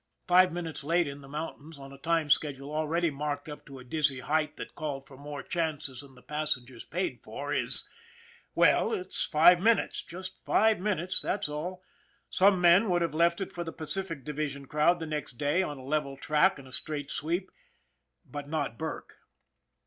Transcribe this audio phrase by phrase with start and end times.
[0.27, 3.77] Five minutes late in the moun tains on a time schedule already marked up to
[3.77, 7.87] a dizzy height that called for more chances than the passengers paid for is
[8.55, 11.83] well, it's five minutes, just five minutes, that's all.
[12.31, 15.77] Some men would have left it for the Pacific Division crowd the next day on
[15.77, 17.51] a level track and a straight sweep
[18.25, 19.17] but not Burke.